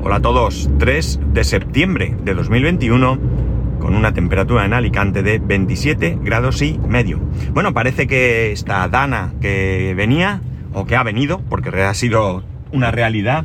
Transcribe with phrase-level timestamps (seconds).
[0.00, 3.18] Hola a todos, 3 de septiembre de 2021
[3.80, 7.18] con una temperatura en Alicante de 27 grados y medio.
[7.52, 10.40] Bueno, parece que esta Dana que venía,
[10.72, 13.44] o que ha venido, porque ha sido una realidad,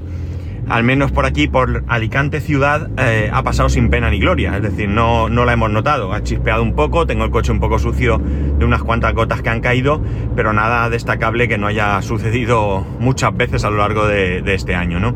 [0.70, 4.56] al menos por aquí, por Alicante ciudad, eh, ha pasado sin pena ni gloria.
[4.56, 6.14] Es decir, no, no la hemos notado.
[6.14, 8.22] Ha chispeado un poco, tengo el coche un poco sucio
[8.60, 10.02] de unas cuantas gotas que han caído,
[10.36, 14.76] pero nada destacable que no haya sucedido muchas veces a lo largo de, de este
[14.76, 15.16] año, ¿no?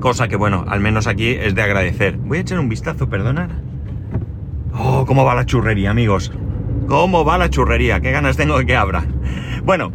[0.00, 2.16] Cosa que, bueno, al menos aquí es de agradecer.
[2.16, 3.50] Voy a echar un vistazo, perdonad.
[4.74, 6.32] Oh, cómo va la churrería, amigos.
[6.88, 8.00] ¿Cómo va la churrería?
[8.00, 9.04] ¿Qué ganas tengo de que abra?
[9.62, 9.92] Bueno,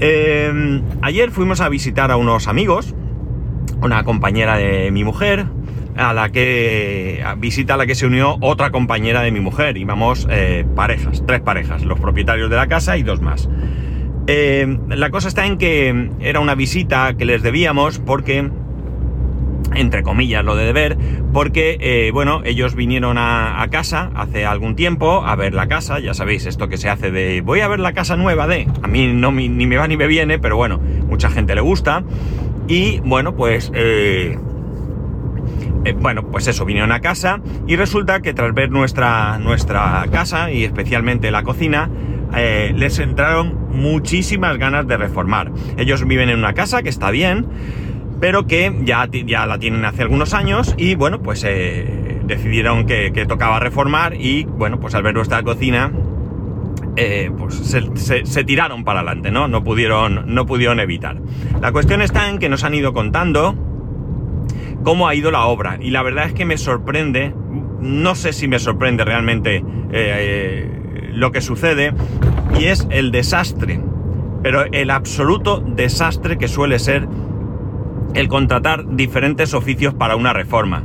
[0.00, 2.94] eh, ayer fuimos a visitar a unos amigos,
[3.82, 5.46] una compañera de mi mujer,
[5.96, 9.76] a la que visita a la que se unió otra compañera de mi mujer.
[9.76, 13.48] Íbamos eh, parejas, tres parejas, los propietarios de la casa y dos más.
[14.26, 18.50] Eh, la cosa está en que era una visita que les debíamos porque
[19.74, 20.96] entre comillas lo de deber,
[21.32, 26.14] porque, eh, bueno, ellos vinieron a, casa hace algún tiempo a ver la casa, ya
[26.14, 29.08] sabéis esto que se hace de voy a ver la casa nueva de, a mí
[29.12, 32.04] no ni me va ni me viene, pero bueno, mucha gente le gusta,
[32.68, 33.70] y bueno, pues...
[33.74, 34.38] Eh,
[35.86, 37.42] eh, bueno, pues eso, vinieron a casa.
[37.66, 41.90] Y resulta que tras ver nuestra, nuestra casa y especialmente la cocina,
[42.32, 45.52] les entraron muchísimas ganas de reformar.
[45.76, 47.46] Ellos viven en una casa que está bien,
[48.20, 53.10] pero que ya, ya la tienen hace algunos años y bueno, pues eh, decidieron que,
[53.28, 55.92] tocaba reformar y bueno, pues al ver nuestra cocina,
[56.96, 59.48] eh, pues se, tiraron para adelante, ¿no?
[59.48, 61.18] No pudieron, no pudieron evitar.
[61.60, 63.54] La cuestión está en que nos han ido contando
[64.82, 67.34] cómo ha ido la obra y la verdad es que me sorprende,
[67.80, 71.94] no sé si me sorprende realmente eh, lo que sucede
[72.58, 73.80] y es el desastre,
[74.42, 77.08] pero el absoluto desastre que suele ser
[78.14, 80.84] el contratar diferentes oficios para una reforma.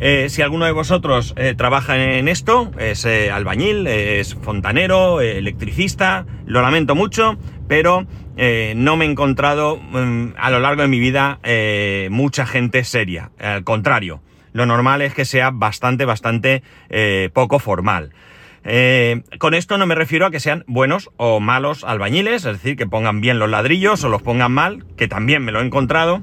[0.00, 6.26] Eh, si alguno de vosotros eh, trabaja en esto, es eh, albañil, es fontanero, electricista,
[6.46, 8.06] lo lamento mucho, pero
[8.36, 11.38] no me he encontrado mm, a lo largo de mi vida
[12.10, 13.30] mucha gente seria.
[13.38, 14.20] Al contrario,
[14.52, 16.62] lo normal es que sea bastante, bastante
[17.32, 18.10] poco formal.
[19.38, 22.86] con esto no me refiero a que sean buenos o malos albañiles, es decir, que
[22.86, 26.22] pongan bien los ladrillos o los pongan mal, que también me lo he encontrado,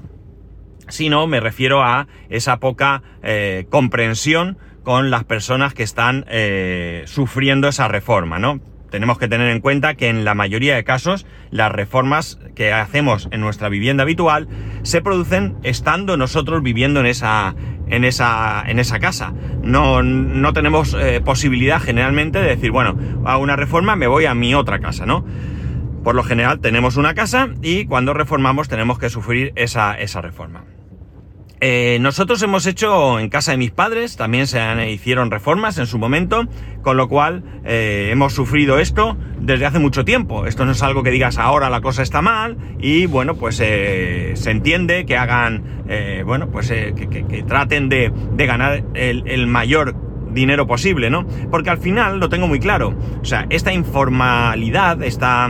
[0.91, 7.67] sino me refiero a esa poca eh, comprensión con las personas que están eh, sufriendo
[7.67, 8.59] esa reforma, ¿no?
[8.89, 13.29] Tenemos que tener en cuenta que en la mayoría de casos las reformas que hacemos
[13.31, 14.49] en nuestra vivienda habitual
[14.83, 17.55] se producen estando nosotros viviendo en esa,
[17.87, 19.33] en esa, en esa casa.
[19.63, 24.35] No, no tenemos eh, posibilidad generalmente de decir, bueno, a una reforma me voy a
[24.35, 25.25] mi otra casa, ¿no?
[26.03, 30.65] Por lo general tenemos una casa y cuando reformamos tenemos que sufrir esa, esa reforma.
[31.63, 35.99] Eh, nosotros hemos hecho en casa de mis padres, también se hicieron reformas en su
[35.99, 36.47] momento,
[36.81, 40.47] con lo cual eh, hemos sufrido esto desde hace mucho tiempo.
[40.47, 44.31] Esto no es algo que digas ahora la cosa está mal y bueno, pues eh,
[44.35, 49.95] se entiende que hagan, eh, bueno, pues eh, que, traten de, ganar el, mayor
[50.31, 51.27] dinero posible, ¿no?
[51.51, 52.95] Porque al final lo tengo muy claro.
[53.21, 55.49] O sea, esta informalidad, esta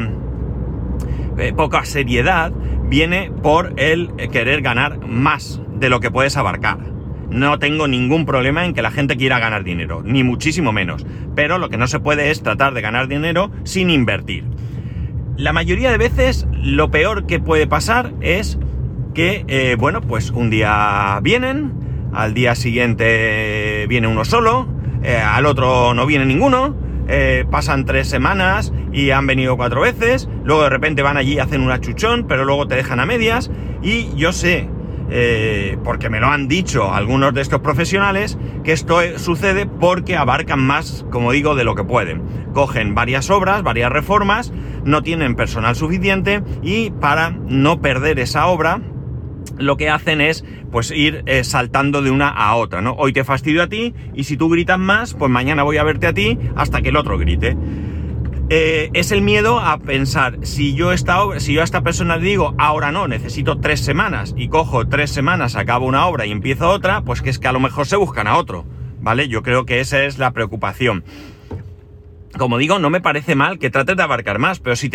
[1.55, 2.51] poca seriedad,
[2.89, 6.77] viene por el querer ganar más de lo que puedes abarcar.
[7.29, 11.05] No tengo ningún problema en que la gente quiera ganar dinero, ni muchísimo menos.
[11.35, 14.45] Pero lo que no se puede es tratar de ganar dinero sin invertir.
[15.37, 18.59] La mayoría de veces lo peor que puede pasar es
[19.15, 21.73] que, eh, bueno, pues un día vienen,
[22.13, 24.67] al día siguiente viene uno solo,
[25.01, 26.75] eh, al otro no viene ninguno,
[27.07, 31.39] eh, pasan tres semanas y han venido cuatro veces, luego de repente van allí y
[31.39, 33.49] hacen una chuchón, pero luego te dejan a medias,
[33.81, 34.69] y yo sé
[35.11, 40.59] eh, porque me lo han dicho algunos de estos profesionales, que esto sucede porque abarcan
[40.59, 42.23] más, como digo, de lo que pueden.
[42.53, 44.53] Cogen varias obras, varias reformas,
[44.85, 48.81] no tienen personal suficiente y para no perder esa obra,
[49.57, 52.93] lo que hacen es pues ir eh, saltando de una a otra, ¿no?
[52.93, 56.07] Hoy te fastidio a ti y si tú gritas más, pues mañana voy a verte
[56.07, 57.57] a ti hasta que el otro grite
[58.53, 62.17] eh, es el miedo a pensar, si yo, esta obra, si yo a esta persona
[62.17, 66.31] le digo, ahora no, necesito tres semanas, y cojo tres semanas, acabo una obra y
[66.31, 68.65] empiezo otra, pues que es que a lo mejor se buscan a otro,
[68.99, 69.29] ¿vale?
[69.29, 71.05] Yo creo que esa es la preocupación.
[72.37, 74.91] Como digo, no me parece mal que trates de abarcar más, pero si,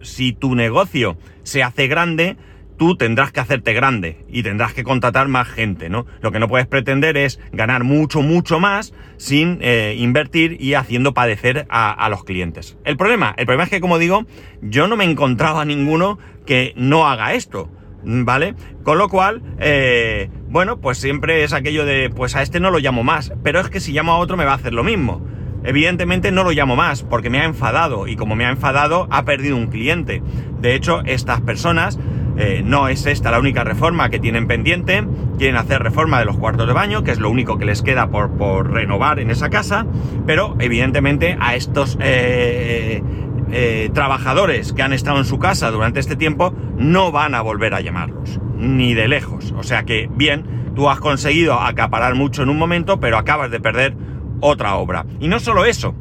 [0.00, 2.38] si tu negocio se hace grande,
[2.78, 6.06] tú tendrás que hacerte grande y tendrás que contratar más gente, ¿no?
[6.22, 11.12] Lo que no puedes pretender es ganar mucho, mucho más sin eh, invertir y haciendo
[11.12, 12.78] padecer a, los clientes.
[12.84, 14.24] El problema, el problema es que, como digo,
[14.62, 17.68] yo no me encontraba ninguno que no haga esto,
[18.04, 18.54] ¿vale?
[18.84, 22.78] Con lo cual, eh, bueno, pues siempre es aquello de, pues a este no lo
[22.78, 25.20] llamo más, pero es que si llamo a otro me va a hacer lo mismo.
[25.64, 29.24] Evidentemente no lo llamo más porque me ha enfadado y como me ha enfadado ha
[29.24, 30.22] perdido un cliente.
[30.60, 31.98] De hecho, estas personas,
[32.38, 35.04] eh, no es esta la única reforma que tienen pendiente,
[35.38, 38.10] quieren hacer reforma de los cuartos de baño, que es lo único que les queda
[38.10, 39.86] por, renovar en esa casa,
[40.24, 43.02] pero evidentemente a estos eh,
[43.50, 47.74] eh, trabajadores que han estado en su casa durante este tiempo no van a volver
[47.74, 49.52] a llamarlos, ni de lejos.
[49.58, 53.58] O sea que, bien, tú has conseguido acaparar mucho en un momento, pero acabas de
[53.58, 53.96] perder
[54.38, 55.06] otra obra.
[55.18, 55.96] Y no solo eso,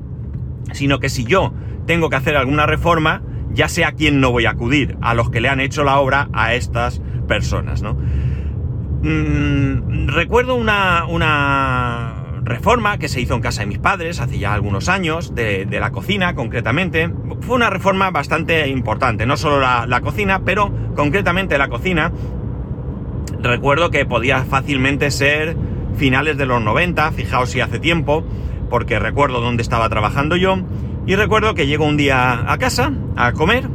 [0.71, 1.51] sino que si yo
[1.87, 5.29] tengo que hacer alguna reforma, ya sé a quién no voy a acudir, a los
[5.29, 7.97] que le han hecho la obra a estas personas, ¿no?
[9.03, 14.53] Mm, recuerdo una, una reforma que se hizo en casa de mis padres hace ya
[14.53, 17.11] algunos años, de, la cocina concretamente.
[17.41, 22.11] Fue una reforma bastante importante, no solo la, la cocina, pero concretamente la cocina.
[23.41, 25.55] Recuerdo que podía fácilmente ser
[25.95, 28.23] finales de los 90, fijaos si hace tiempo,
[28.69, 30.57] porque recuerdo dónde estaba trabajando yo,
[31.07, 33.69] y recuerdo que llego un día a casa a comer,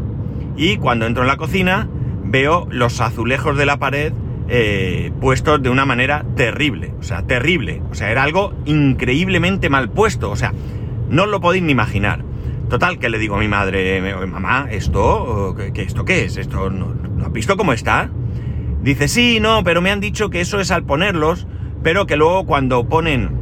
[0.56, 1.88] y cuando entro en la cocina
[2.22, 4.12] veo los azulejos de la pared
[4.48, 9.90] eh, puestos de una manera terrible, o sea, terrible, o sea, era algo increíblemente mal
[9.90, 10.52] puesto, o sea,
[11.08, 12.22] no lo podéis ni imaginar.
[12.68, 16.36] Total, que le digo a mi madre, mamá, ¿esto qué, esto qué es?
[16.38, 18.10] ¿Esto no, ¿no has visto cómo está?
[18.82, 21.46] Dice, sí, no, pero me han dicho que eso es al ponerlos,
[21.82, 23.41] pero que luego cuando ponen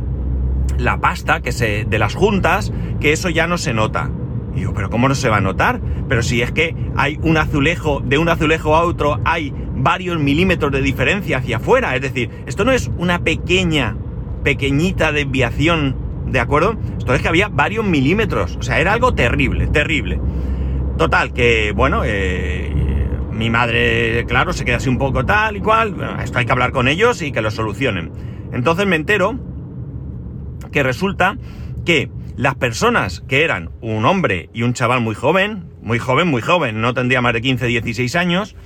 [0.80, 4.10] la pasta que se, de las juntas, que eso ya no se nota.
[4.54, 5.80] Y digo, pero ¿cómo no se va a notar?
[6.08, 10.72] Pero si es que hay un azulejo, de un azulejo a otro hay varios milímetros
[10.72, 11.94] de diferencia hacia afuera.
[11.94, 13.96] Es decir, esto no es una pequeña,
[14.42, 15.96] pequeñita desviación,
[16.26, 16.76] ¿de acuerdo?
[16.98, 18.56] Esto es que había varios milímetros.
[18.56, 20.20] O sea, era algo terrible, terrible.
[20.98, 22.72] Total, que bueno, eh,
[23.32, 25.94] mi madre, claro, se queda así un poco tal y cual.
[26.22, 28.12] esto hay que hablar con ellos y que lo solucionen.
[28.52, 29.38] Entonces me entero
[30.72, 31.36] que resulta
[31.84, 36.42] que las personas que eran un hombre y un chaval muy joven, muy joven, muy
[36.42, 38.56] joven, no tendría más de 15, 16 años,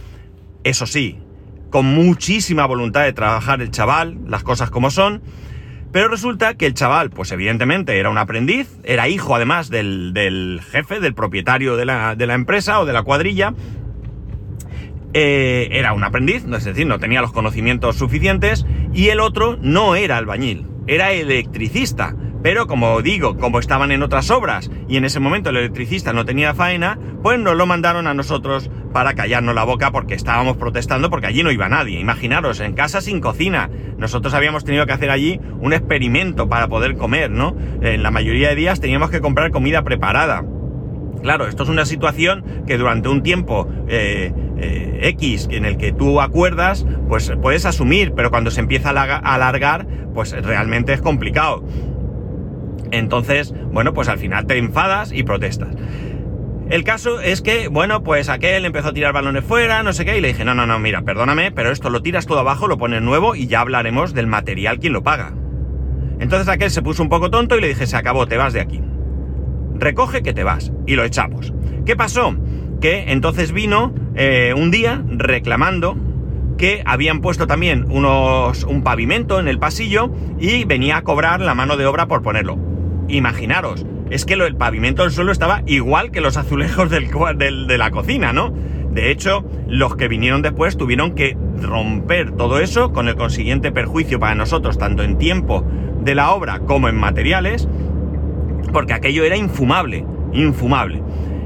[0.63, 1.19] eso sí,
[1.71, 5.23] con muchísima voluntad de trabajar el chaval, las cosas como son,
[5.91, 11.01] pero resulta que el chaval, pues evidentemente era un aprendiz, era hijo además del, jefe,
[11.01, 13.55] del propietario de la, de la empresa o de la cuadrilla,
[15.15, 19.95] eh, era un aprendiz, es decir, no tenía los conocimientos suficientes, y el otro no
[19.95, 22.15] era albañil, era electricista.
[22.43, 26.27] Pero como digo, como estaban en otras obras y en ese momento el electricista no
[26.27, 31.09] tenía faena, pues nos lo mandaron a nosotros para callarnos la boca porque estábamos protestando
[31.09, 31.99] porque allí no iba nadie.
[32.01, 33.71] Imaginaros, en casa sin cocina.
[33.97, 37.57] Nosotros habíamos tenido que hacer allí un experimento para poder comer, ¿no?
[37.81, 40.45] En la mayoría de días teníamos que comprar comida preparada.
[41.23, 45.93] Claro, esto es una situación que durante un tiempo eh, eh, X en el que
[45.93, 51.65] tú acuerdas, pues puedes asumir, pero cuando se empieza a alargar, pues realmente es complicado.
[52.91, 55.75] Entonces, bueno, pues al final te enfadas y protestas.
[56.71, 60.17] El caso es que, bueno, pues aquel empezó a tirar balones fuera, no sé qué,
[60.17, 62.79] y le dije, no, no, no, mira, perdóname, pero esto lo tiras todo abajo, lo
[62.79, 65.35] pones nuevo y ya hablaremos del material quien lo paga.
[66.21, 68.61] Entonces aquel se puso un poco tonto y le dije, se acabó, te vas de
[68.61, 68.81] aquí
[69.75, 70.73] recoge que te vas.
[70.87, 71.53] Y lo echamos.
[71.85, 72.35] ¿Qué pasó?
[72.81, 75.97] Que entonces vino eh, un día reclamando
[76.57, 81.55] que habían puesto también unos, un pavimento en el pasillo y venía a cobrar la
[81.55, 82.59] mano de obra por ponerlo.
[83.09, 87.79] Imaginaros, es que lo, el pavimento del suelo estaba igual que los azulejos del, de
[87.79, 88.55] la cocina, ¿no?
[88.93, 94.21] De hecho, los que vinieron después tuvieron que romper todo eso con el consiguiente perjuicio
[94.21, 95.67] para nosotros, tanto en tiempo
[96.01, 97.69] de la obra como en materiales,
[98.73, 101.03] porque aquello era infumable, infumable.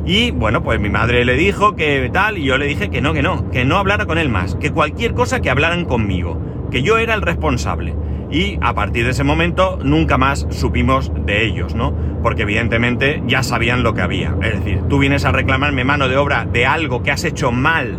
[0.09, 3.12] Y bueno, pues mi madre le dijo que tal, y yo le dije que no,
[3.12, 6.83] que no, que no hablara con él más, que cualquier cosa que hablaran conmigo, que
[6.83, 7.95] yo era el responsable.
[8.31, 11.95] Y a partir de ese momento nunca más supimos de ellos, ¿no?
[12.23, 14.35] Porque evidentemente ya sabían lo que había.
[14.41, 17.99] Es decir, tú vienes a reclamarme mano de obra de algo que has hecho mal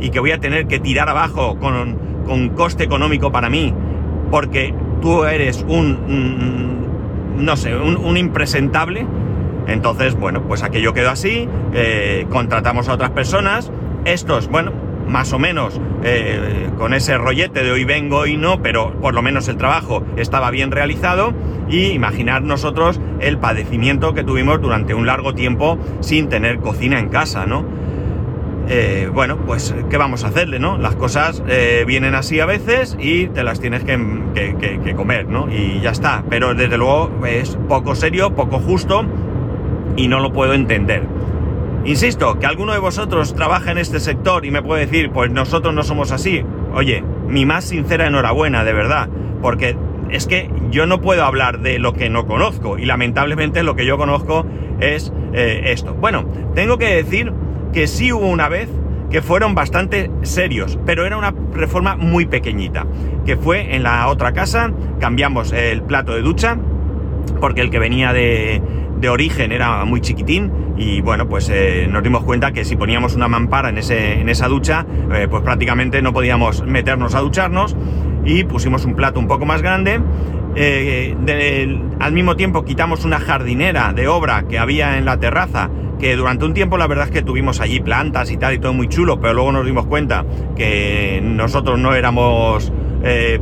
[0.00, 3.74] y que voy a tener que tirar abajo con, con coste económico para mí,
[4.30, 6.70] porque tú eres un
[7.40, 9.06] no sé, un, impresentable.
[9.66, 13.70] Entonces, bueno, pues aquello quedó así, eh, contratamos a otras personas,
[14.04, 14.72] estos, bueno,
[15.06, 19.22] más o menos eh, con ese rollete de hoy vengo y no, pero por lo
[19.22, 21.32] menos el trabajo estaba bien realizado
[21.68, 27.08] y imaginar nosotros el padecimiento que tuvimos durante un largo tiempo sin tener cocina en
[27.08, 27.64] casa, ¿no?
[28.68, 30.78] Eh, bueno, pues ¿qué vamos a hacerle, no?
[30.78, 31.42] Las cosas
[31.86, 35.50] vienen así a veces y te las tienes que, comer, ¿no?
[35.50, 36.22] Y ya está.
[36.30, 39.04] Pero desde luego es poco serio, poco justo
[39.96, 41.02] y no lo puedo entender.
[41.84, 45.74] Insisto, que alguno de vosotros trabaja en este sector y me puede decir, pues nosotros
[45.74, 46.44] no somos así.
[46.74, 49.08] Oye, mi más sincera enhorabuena, de verdad,
[49.40, 49.76] porque
[50.10, 53.86] es que yo no puedo hablar de lo que no conozco y lamentablemente lo que
[53.86, 54.44] yo conozco
[54.80, 55.94] es eh, esto.
[55.94, 57.32] Bueno, tengo que decir
[57.72, 58.68] que sí hubo una vez
[59.10, 62.86] que fueron bastante serios, pero era una reforma muy pequeñita,
[63.24, 64.70] que fue en la otra casa,
[65.00, 66.56] cambiamos el plato de ducha,
[67.40, 68.62] porque el que venía de,
[69.00, 73.14] de origen era muy chiquitín y bueno, pues eh, nos dimos cuenta que si poníamos
[73.14, 77.76] una mampara en, ese, en esa ducha, eh, pues prácticamente no podíamos meternos a ducharnos
[78.24, 80.00] y pusimos un plato un poco más grande.
[80.56, 81.14] Eh,
[82.00, 86.44] al mismo tiempo quitamos una jardinera de obra que había en la terraza, que durante
[86.44, 89.20] un tiempo la verdad es que tuvimos allí plantas y tal y todo muy chulo,
[89.20, 90.24] pero luego nos dimos cuenta
[90.56, 92.72] que nosotros no éramos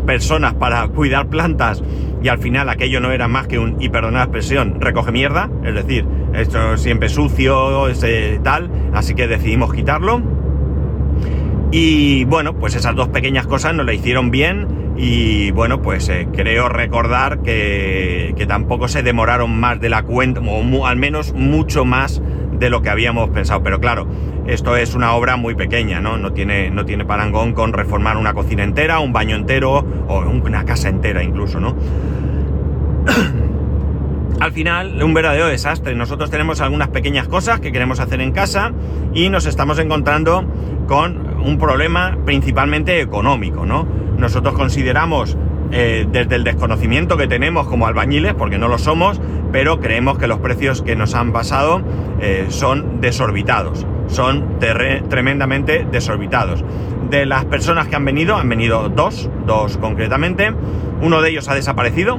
[0.07, 1.83] personas para cuidar plantas
[2.23, 5.51] y al final aquello no era más que un, y perdonad la expresión, recoge mierda,
[5.65, 10.23] es decir, esto siempre sucio, ese, tal, así que decidimos quitarlo.
[11.71, 16.27] Y bueno, pues esas dos pequeñas cosas nos la hicieron bien y bueno, pues eh,
[16.33, 21.85] creo recordar que, que, tampoco se demoraron más de la cuenta, o al menos mucho
[21.85, 22.23] más
[22.59, 23.63] de lo que habíamos pensado.
[23.63, 24.07] Pero claro,
[24.47, 26.17] esto es una obra muy pequeña, ¿no?
[26.19, 30.65] No tiene, no tiene parangón con reformar una cocina entera, un baño entero o una
[30.65, 31.77] casa entera incluso, ¿no?
[34.41, 35.95] Al final, un verdadero desastre.
[35.97, 38.73] Nosotros tenemos algunas pequeñas cosas que queremos hacer en casa
[39.13, 40.45] y nos estamos encontrando
[40.87, 43.87] con un problema principalmente económico, ¿no?
[44.17, 45.37] Nosotros consideramos
[45.71, 49.21] eh, desde el desconocimiento que tenemos como albañiles, porque no lo somos,
[49.53, 51.83] pero creemos que los precios que nos han pasado
[52.21, 56.65] eh, son desorbitados, son tremendamente desorbitados.
[57.11, 60.53] De las personas que han venido, han venido dos, dos concretamente,
[61.01, 62.19] uno de ellos ha desaparecido,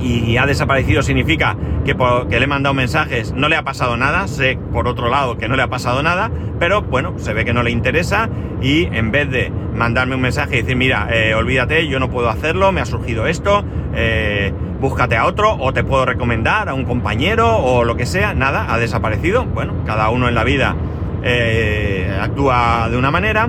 [0.00, 1.96] y ha desaparecido significa que,
[2.28, 5.48] que, le he mandado mensajes, no le ha pasado nada, sé por otro lado que
[5.48, 8.28] no le ha pasado nada, pero bueno, se ve que no le interesa
[8.62, 12.28] y en vez de mandarme un mensaje y decir, mira, eh, olvídate, yo no puedo
[12.28, 13.64] hacerlo, me ha surgido esto,
[13.94, 18.34] eh, búscate a otro o te puedo recomendar a un compañero o lo que sea,
[18.34, 20.76] nada, ha desaparecido, bueno, cada uno en la vida
[21.22, 23.48] eh, actúa de una manera.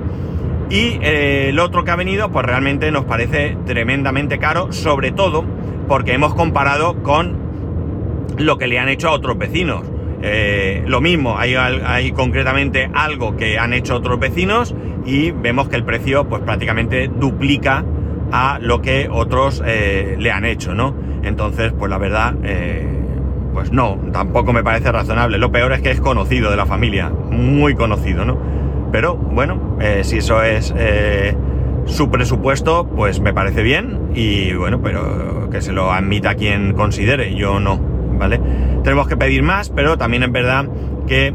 [0.69, 5.43] Y el otro que ha venido, pues realmente nos parece tremendamente caro, sobre todo
[5.91, 7.35] porque hemos comparado con
[8.37, 9.83] lo que le han hecho a otros vecinos.
[10.21, 14.73] Eh, lo mismo, hay, hay, concretamente algo que han hecho otros vecinos
[15.05, 17.83] y vemos que el precio pues prácticamente duplica
[18.31, 20.95] a lo que otros eh, le han hecho, ¿no?
[21.23, 22.87] Entonces, pues la verdad, eh,
[23.53, 25.39] pues no, tampoco me parece razonable.
[25.39, 28.37] Lo peor es que es conocido de la familia, muy conocido, ¿no?
[28.93, 30.73] Pero bueno, si eso es
[31.85, 37.35] su presupuesto, pues me parece bien y bueno, pero que se lo admita quien considere,
[37.35, 37.79] yo no,
[38.17, 38.39] ¿vale?
[38.83, 40.67] Tenemos que pedir más, pero también es verdad
[41.07, 41.33] que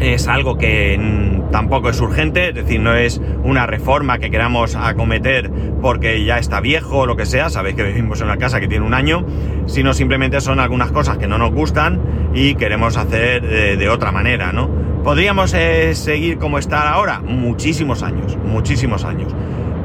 [0.00, 0.98] es algo que
[1.52, 5.50] tampoco es urgente, es decir, no es una reforma que queramos acometer
[5.82, 8.68] porque ya está viejo o lo que sea, sabéis que vivimos en una casa que
[8.68, 9.26] tiene un año,
[9.66, 12.00] sino simplemente son algunas cosas que no nos gustan
[12.34, 14.68] y queremos hacer eh, de otra manera, ¿no?
[15.04, 17.20] ¿Podríamos eh, seguir como está ahora?
[17.20, 19.34] Muchísimos años, muchísimos años.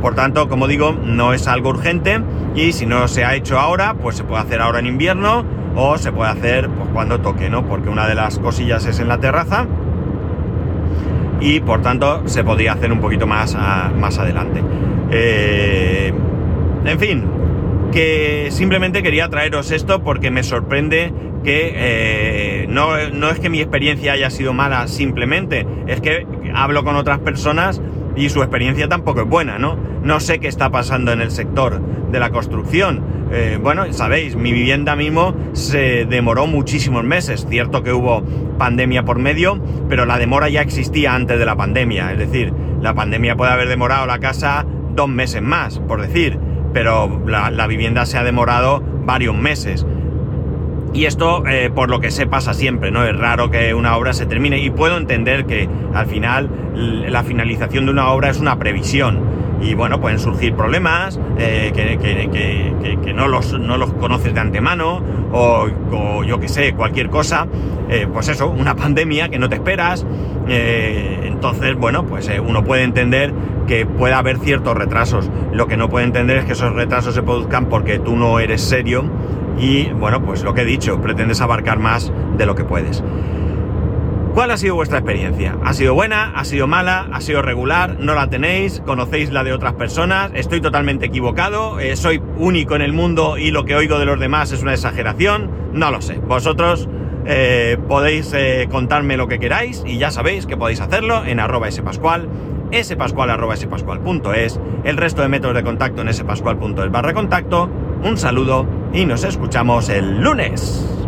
[0.02, 2.22] Por tanto, como digo, no es algo urgente
[2.56, 5.46] y si no se ha hecho ahora, pues se puede hacer ahora en invierno
[5.76, 7.66] o se puede hacer pues, cuando toque, ¿no?
[7.68, 9.68] Porque una de las cosillas es en la terraza
[11.40, 14.62] y por tanto se podría hacer un poquito más, más adelante.
[15.12, 16.14] Eh,
[16.86, 17.24] en fin,
[17.92, 21.14] que simplemente quería traeros esto porque me sorprende
[21.44, 26.96] que eh, no, es que mi experiencia haya sido mala simplemente, es que hablo con
[26.96, 27.82] otras personas
[28.16, 29.78] y su experiencia tampoco es buena, ¿no?
[30.04, 31.82] No sé qué está pasando en el sector
[32.12, 33.04] de la construcción.
[33.32, 37.46] Eh, bueno, sabéis, mi vivienda mismo se demoró muchísimos meses.
[37.50, 38.24] Cierto que hubo
[38.58, 42.12] pandemia por medio, pero la demora ya existía antes de la pandemia.
[42.12, 46.40] Es decir, la pandemia puede haber demorado la casa dos meses más, por decir,
[46.74, 49.86] pero la vivienda se ha demorado varios meses.
[50.96, 53.04] Y esto, eh, por lo que sé, pasa siempre, ¿no?
[53.04, 57.86] Es raro que una obra se termine y puedo entender que al final la finalización
[57.86, 59.20] de una obra es una previsión.
[59.62, 65.02] Y bueno, pueden surgir problemas eh, que, no, los, no los conoces de antemano
[65.34, 67.46] o, yo que sé, cualquier cosa.
[67.90, 70.06] Eh, pues eso, una pandemia que no te esperas.
[70.48, 73.34] entonces, bueno, pues uno puede entender
[73.68, 75.30] que pueda haber ciertos retrasos.
[75.52, 78.62] Lo que no puede entender es que esos retrasos se produzcan porque tú no eres
[78.62, 79.04] serio
[79.58, 83.04] y bueno, pues lo que he dicho, pretendes abarcar más de lo que puedes.
[84.34, 85.56] ¿Cuál ha sido vuestra experiencia?
[85.64, 86.34] ¿Ha sido buena?
[86.36, 87.08] ¿Ha sido mala?
[87.14, 87.96] ¿Ha sido regular?
[88.02, 88.82] ¿No la tenéis?
[88.86, 90.30] ¿Conocéis la de otras personas?
[90.34, 91.80] ¿Estoy totalmente equivocado?
[91.80, 94.74] Eh, ¿Soy único en el mundo y lo que oigo de los demás es una
[94.74, 95.50] exageración?
[95.72, 96.16] No lo sé.
[96.18, 96.90] Vosotros
[97.26, 101.72] eh, podéis eh, contarme lo que queráis y ya sabéis que podéis hacerlo en arroba
[101.72, 102.28] spascual
[102.74, 107.70] spascual.es, el resto de métodos de contacto en spascual.es barra contacto.
[108.04, 111.05] Un saludo y nos escuchamos el lunes.